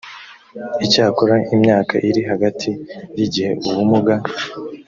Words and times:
icyakora 0.85 1.35
imyaka 1.55 1.95
iri 2.09 2.21
hagati 2.29 2.69
y 3.17 3.19
igihe 3.25 3.51
ubumuga 3.67 4.13